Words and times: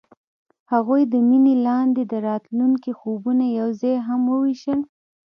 هغوی 0.71 1.01
د 1.13 1.13
مینه 1.27 1.53
لاندې 1.67 2.03
د 2.11 2.13
راتلونکي 2.27 2.91
خوبونه 2.99 3.45
یوځای 3.59 3.95
هم 4.07 4.21
وویشل. 4.33 4.79